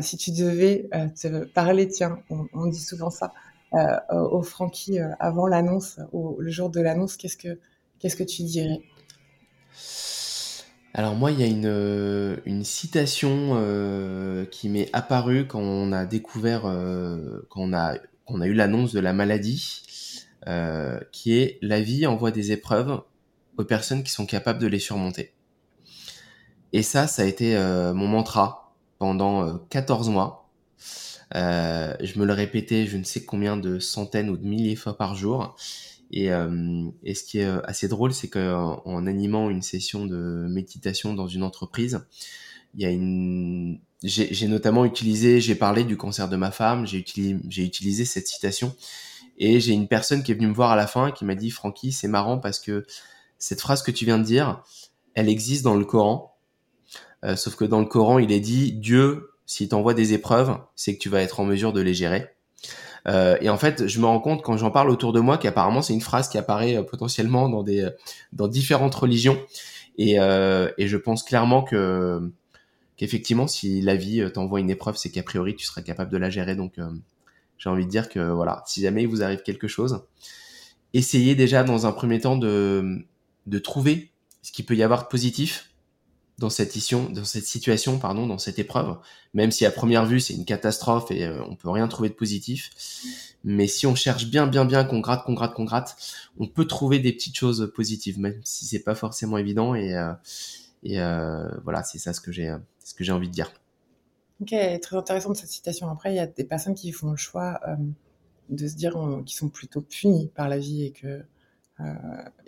[0.00, 3.32] si tu devais te parler, tiens, on dit souvent ça,
[3.74, 7.58] euh, au Francky euh, avant l'annonce, le jour de l'annonce, qu'est-ce que
[7.98, 8.80] qu'est-ce que tu dirais?
[10.94, 13.56] Alors moi, il y a une, euh, citation
[14.50, 16.62] qui m'est apparue quand on a découvert,
[17.48, 19.82] quand on a, eu l'annonce de la maladie,
[21.12, 23.02] qui est la vie envoie des épreuves
[23.56, 25.32] aux personnes qui sont capables de les surmonter.
[26.72, 27.56] Et ça, ça a été
[27.94, 30.48] mon mantra pendant 14 mois.
[31.34, 34.78] Euh, je me le répétais je ne sais combien de centaines ou de milliers de
[34.78, 35.56] fois par jour.
[36.10, 40.46] Et, euh, et ce qui est euh, assez drôle, c'est qu'en animant une session de
[40.48, 42.06] méditation dans une entreprise,
[42.74, 46.98] il y a une, j'ai notamment utilisé, j'ai parlé du cancer de ma femme, j'ai
[46.98, 48.74] utilisé, utilisé cette citation,
[49.38, 51.50] et j'ai une personne qui est venue me voir à la fin qui m'a dit,
[51.50, 52.86] Francky, c'est marrant parce que
[53.38, 54.62] cette phrase que tu viens de dire,
[55.14, 56.36] elle existe dans le Coran,
[57.24, 60.94] euh, sauf que dans le Coran, il est dit Dieu s'il t'envoie des épreuves, c'est
[60.94, 62.28] que tu vas être en mesure de les gérer.
[63.08, 65.82] Euh, et en fait, je me rends compte quand j'en parle autour de moi qu'apparemment
[65.82, 67.88] c'est une phrase qui apparaît euh, potentiellement dans des
[68.32, 69.38] dans différentes religions.
[69.96, 72.30] Et, euh, et je pense clairement que
[72.96, 76.30] qu'effectivement, si la vie t'envoie une épreuve, c'est qu'a priori tu seras capable de la
[76.30, 76.54] gérer.
[76.54, 76.74] Donc,
[77.58, 80.02] j'ai envie de dire que voilà, si jamais il vous arrive quelque chose,
[80.94, 82.98] essayez déjà dans un premier temps de
[83.46, 84.10] de trouver
[84.42, 85.67] ce qu'il peut y avoir de positif
[86.38, 86.76] dans cette,
[87.12, 88.96] dans cette situation, pardon, dans cette épreuve,
[89.34, 92.14] même si à première vue c'est une catastrophe et euh, on peut rien trouver de
[92.14, 92.70] positif.
[93.44, 95.96] Mais si on cherche bien, bien, bien, qu'on gratte, qu'on gratte, qu'on gratte,
[96.38, 99.74] on peut trouver des petites choses positives, même si c'est pas forcément évident.
[99.74, 100.12] Et, euh,
[100.82, 103.52] et euh, voilà, c'est ça ce que j'ai, ce que j'ai envie de dire.
[104.40, 105.88] Ok, très intéressante cette citation.
[105.90, 107.60] Après, il y a des personnes qui font le choix
[108.48, 111.24] de se dire qu'ils sont plutôt punis par la vie et que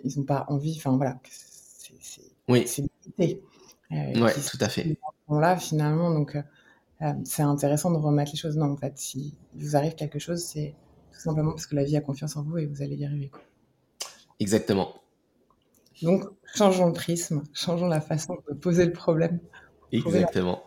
[0.03, 0.75] ils n'ont pas envie.
[0.77, 1.19] Enfin voilà,
[1.99, 2.63] c'est, oui.
[2.67, 2.83] c'est
[3.19, 3.35] euh,
[3.91, 4.97] ouais, tout à fait.
[5.29, 6.41] Là, finalement, donc euh,
[7.01, 8.57] euh, c'est intéressant de remettre les choses.
[8.57, 10.75] Non, en fait, si vous arrive quelque chose, c'est
[11.13, 13.29] tout simplement parce que la vie a confiance en vous et vous allez y arriver.
[13.29, 13.41] Quoi.
[14.39, 14.95] Exactement.
[16.01, 16.25] Donc,
[16.55, 19.39] changeons le prisme, changeons la façon de poser le problème.
[19.91, 20.63] Exactement.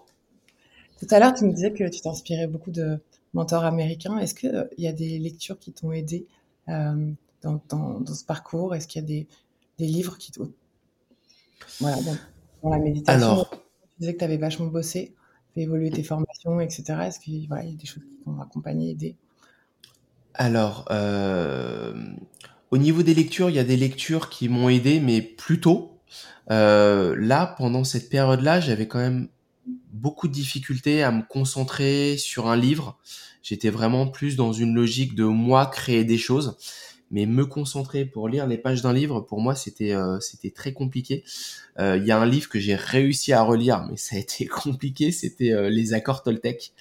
[0.98, 4.16] Tout à l'heure, tu me disais que tu t'inspirais beaucoup de mentors américains.
[4.18, 6.26] Est-ce qu'il il y a des lectures qui t'ont aidé
[6.68, 8.74] dans, dans, dans, ce parcours?
[8.74, 9.26] Est-ce qu'il y a des,
[9.78, 10.52] des livres qui t'ont...
[11.80, 11.96] Voilà,
[12.70, 15.14] la méditation Alors, Tu disais que tu avais vachement bossé,
[15.54, 17.06] fait évoluer tes formations, etc.
[17.06, 19.16] Est-ce qu'il voilà, y a des choses qui t'ont accompagné, aidé?
[20.34, 21.94] Alors, euh,
[22.70, 26.00] au niveau des lectures, il y a des lectures qui m'ont aidé, mais plus tôt.
[26.50, 29.28] Euh, là, pendant cette période-là, j'avais quand même
[29.92, 32.98] beaucoup de difficultés à me concentrer sur un livre.
[33.42, 36.56] J'étais vraiment plus dans une logique de moi créer des choses.
[37.14, 40.72] Mais me concentrer pour lire les pages d'un livre, pour moi, c'était euh, c'était très
[40.72, 41.22] compliqué.
[41.78, 44.46] Euh, il y a un livre que j'ai réussi à relire, mais ça a été
[44.64, 45.12] compliqué.
[45.12, 46.72] C'était euh, Les accords Toltec,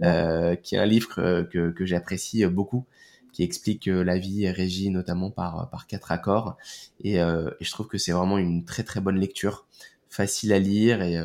[0.00, 2.84] qui est un livre que, que j'apprécie beaucoup,
[3.32, 6.56] qui explique que la vie est régie notamment par par quatre accords,
[7.04, 9.66] et, et je trouve que c'est vraiment une très très bonne lecture,
[10.10, 11.16] facile à lire et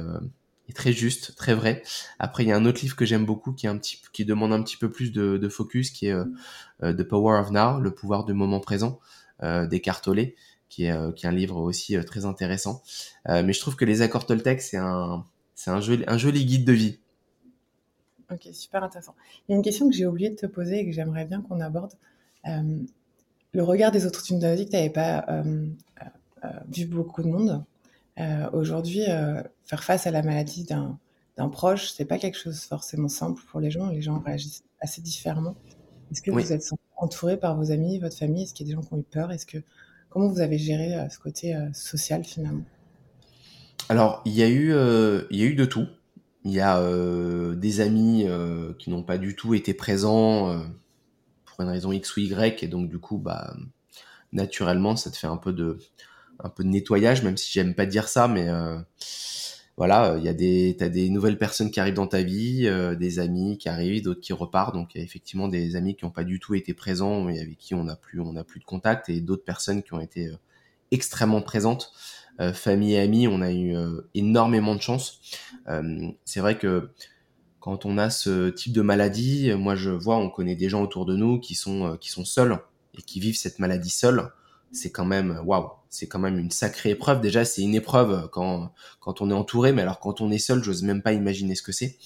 [0.74, 1.84] très juste, très vrai.
[2.20, 4.26] Après, il y a un autre livre que j'aime beaucoup qui est un petit, qui
[4.26, 6.26] demande un petit peu plus de, focus, qui est euh,
[6.84, 9.00] euh, The Power of Now, le pouvoir du moment présent,
[9.44, 9.68] euh,
[10.04, 10.34] Tolle,
[10.70, 12.82] qui est, qui est un livre aussi très intéressant.
[13.28, 16.66] mais je trouve que les accords Toltec, c'est un, c'est un joli, un joli guide
[16.66, 17.00] de vie.
[18.32, 19.16] Ok, super intéressant.
[19.48, 21.42] Il y a une question que j'ai oublié de te poser et que j'aimerais bien
[21.42, 21.94] qu'on aborde.
[22.46, 25.26] le regard des autres, tu nous as dit que tu n'avais pas
[26.70, 27.66] vu beaucoup de monde.
[28.20, 33.08] Euh, aujourd'hui, euh, faire face à la maladie d'un proche, c'est pas quelque chose forcément
[33.08, 33.90] simple pour les gens.
[33.90, 35.56] Les gens réagissent assez différemment.
[36.12, 38.44] Est-ce que vous êtes entouré par vos amis, votre famille?
[38.44, 39.32] Est-ce qu'il y a des gens qui ont eu peur?
[39.32, 39.58] Est-ce que
[40.10, 42.66] comment vous avez géré euh, ce côté social finalement?
[43.90, 44.72] Alors, il y a eu,
[45.32, 45.88] il y a eu de tout.
[46.44, 46.82] Il y a
[47.56, 48.26] des amis
[48.80, 50.62] qui n'ont pas du tout été présents
[51.46, 53.56] pour une raison X ou Y, et donc du coup, bah,
[54.32, 55.78] naturellement, ça te fait un peu de,
[56.44, 58.78] un peu de nettoyage, même si j'aime pas dire ça, mais euh,
[59.78, 63.58] voilà, il y a des, nouvelles personnes qui arrivent dans ta vie, euh, des amis
[63.58, 64.76] qui arrivent, d'autres qui repartent.
[64.76, 67.40] Donc il y a effectivement des amis qui n'ont pas du tout été présents et
[67.40, 70.00] avec qui on n'a plus, on a plus de contact, et d'autres personnes qui ont
[70.00, 70.36] été euh,
[70.92, 71.94] extrêmement présentes.
[72.54, 73.76] famille et amis, on a eu
[74.14, 75.22] énormément de chance.
[76.26, 76.90] c'est vrai que
[77.60, 81.06] quand on a ce type de maladie, moi je vois, on connaît des gens autour
[81.06, 82.58] de nous qui sont qui sont seuls
[82.98, 84.32] et qui vivent cette maladie seuls
[84.72, 87.22] c'est quand même waouh, c'est quand même une sacrée épreuve.
[87.22, 90.64] Déjà, c'est une épreuve quand quand on est entouré, mais alors quand on est seul,
[90.64, 91.98] j'ose même pas imaginer ce que c'est.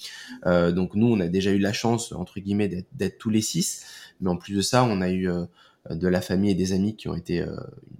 [0.46, 3.84] Euh, donc nous, on a déjà eu la chance entre guillemets d'être tous les six,
[4.20, 5.46] mais en plus de ça, on a eu euh,
[5.90, 7.56] de la famille et des amis qui ont été euh,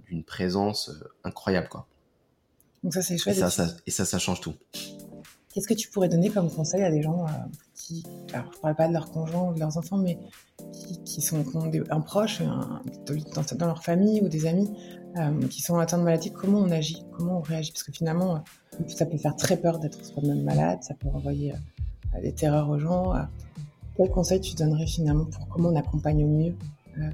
[0.07, 1.87] d'une présence euh, incroyable quoi.
[2.83, 3.37] Donc ça c'est chouette.
[3.37, 4.55] Et ça, ça, et ça, ça change tout.
[5.53, 7.25] Qu'est-ce que tu pourrais donner comme conseil à des gens
[8.33, 10.17] alors je parle pas de leurs conjoints ou de leurs enfants, mais
[11.05, 11.43] qui, sont
[11.89, 14.69] un proche dans, leur famille ou des amis
[15.17, 17.71] euh, qui sont atteints de maladie, comment on agit, comment on réagit?
[17.71, 21.53] Parce que finalement, euh, ça peut faire très peur d'être soi-même malade, ça peut renvoyer
[21.53, 23.13] euh, des terreurs aux gens.
[23.95, 26.55] quel conseil tu donnerais finalement pour comment on accompagne au mieux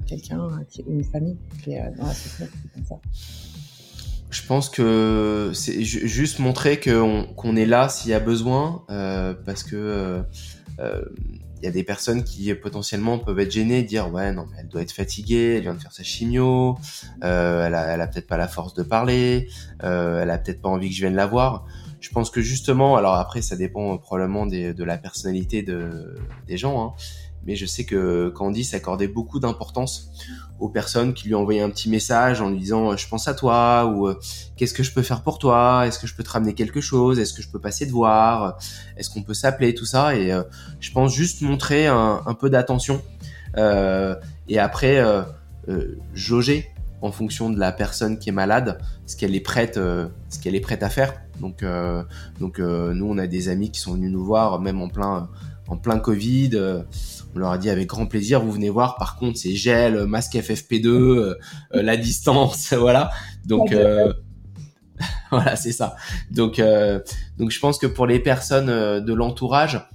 [0.06, 0.48] quelqu'un,
[0.88, 2.96] une famille qui est dans la situation comme ça?
[4.30, 8.82] Je pense que c'est juste montrer qu'on est là s'il y a besoin,
[9.44, 10.24] parce que
[10.78, 14.68] il y a des personnes qui potentiellement peuvent être gênées, dire ouais non mais elle
[14.68, 16.76] doit être fatiguée, elle vient de faire sa chimio,
[17.22, 19.48] euh, elle a, elle a peut-être pas la force de parler,
[19.82, 21.64] euh, elle a peut-être pas envie que je vienne la voir.
[22.00, 26.58] Je pense que justement, alors après ça dépend probablement des, de la personnalité de, des
[26.58, 26.92] gens, hein,
[27.46, 30.10] mais je sais que Candy s'accordait beaucoup d'importance
[30.60, 33.34] aux personnes qui lui envoyaient un petit message en lui disant euh, je pense à
[33.34, 34.18] toi ou euh,
[34.56, 35.86] qu'est-ce que je peux faire pour toi?
[35.86, 37.18] Est-ce que je peux te ramener quelque chose?
[37.18, 38.56] Est-ce que je peux passer te voir?
[38.96, 39.74] Est-ce qu'on peut s'appeler?
[39.74, 40.16] Tout ça.
[40.16, 40.42] Et euh,
[40.80, 43.02] je pense juste montrer un, un peu d'attention
[44.48, 45.00] et après
[46.12, 46.68] jauger
[47.02, 50.60] en fonction de la personne qui est malade ce qu'elle est prête ce qu'elle est
[50.60, 51.14] prête à faire.
[51.40, 51.64] Donc
[52.40, 55.28] donc nous on a des amis qui sont venus nous voir même en plein
[55.68, 56.84] en plein Covid
[57.34, 58.96] on leur a dit avec grand plaisir, vous venez voir.
[58.96, 61.38] Par contre, c'est gel, masque FFP2, euh,
[61.74, 63.10] euh, la distance, voilà.
[63.44, 64.12] Donc euh,
[65.30, 65.96] voilà, c'est ça.
[66.30, 66.62] Donc
[67.38, 68.66] donc je pense que pour les personnes
[69.00, 69.86] de l'entourage,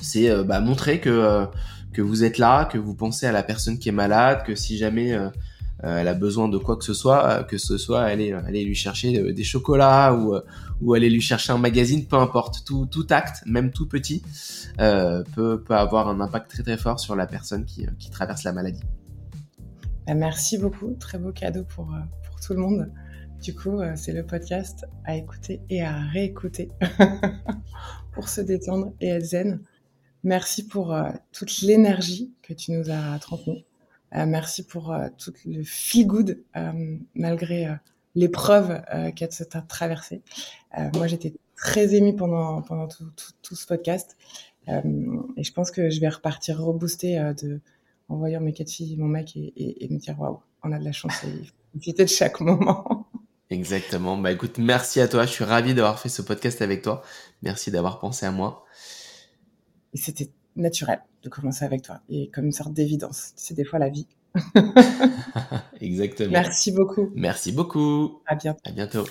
[0.00, 1.46] c'est bah, montrer que
[1.92, 4.76] que vous êtes là, que vous pensez à la personne qui est malade, que si
[4.76, 5.16] jamais
[5.84, 8.64] euh, elle a besoin de quoi que ce soit, euh, que ce soit aller, aller
[8.64, 10.36] lui chercher euh, des chocolats ou,
[10.80, 12.64] ou aller lui chercher un magazine, peu importe.
[12.64, 14.22] Tout, tout acte, même tout petit,
[14.76, 18.52] peut, peut avoir un impact très très fort sur la personne qui, qui traverse la
[18.52, 18.82] maladie.
[20.06, 21.86] Bah, merci beaucoup, très beau cadeau pour,
[22.26, 22.92] pour tout le monde.
[23.42, 26.70] Du coup, c'est le podcast à écouter et à réécouter
[28.12, 29.60] pour se détendre et être zen.
[30.24, 30.96] Merci pour
[31.32, 33.64] toute l'énergie que tu nous as transmise.
[34.14, 37.68] Euh, merci pour euh, tout le feel good euh, malgré
[38.18, 38.82] l'épreuve
[39.14, 40.22] qu'elle s'est traversée.
[40.94, 43.04] moi, j'étais très émue pendant, pendant tout,
[43.42, 44.16] tout, ce podcast.
[44.66, 47.60] et je pense que je vais repartir reboosté de,
[48.08, 50.84] en voyant mes quatre filles, mon mec, et, et, me dire waouh, on a de
[50.84, 53.06] la chance et profiter de chaque moment.
[53.50, 54.18] Exactement.
[54.18, 55.24] Bah écoute, merci à toi.
[55.24, 57.02] Je suis ravi d'avoir fait ce podcast avec toi.
[57.42, 58.64] Merci d'avoir pensé à moi.
[59.94, 63.32] Et c'était naturel de commencer avec toi et comme une sorte d'évidence.
[63.36, 64.06] C'est des fois la vie
[65.80, 66.30] Exactement.
[66.30, 67.10] Merci beaucoup.
[67.14, 68.20] Merci beaucoup.
[68.26, 68.60] À bientôt.
[68.64, 69.04] À bientôt.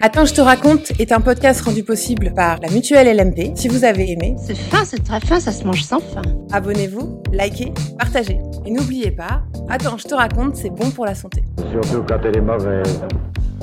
[0.00, 3.56] Attends, je te raconte est un podcast rendu possible par la Mutuelle LMP.
[3.56, 6.22] Si vous avez aimé, C'est fin, c'est très fin, ça se mange sans fin.
[6.52, 8.38] abonnez-vous, likez, partagez.
[8.64, 11.42] Et n'oubliez pas, attends, je te raconte, c'est bon pour la santé.
[11.70, 13.00] Surtout quand elle est mauvaise.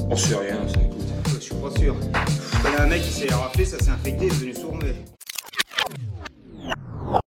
[0.10, 1.00] On sait rien, ça écoute.
[1.36, 1.96] Je suis pas sûr.
[2.66, 4.96] Il y a un mec qui s'est raflé, ça s'est infecté, il est devenu sourd-muet.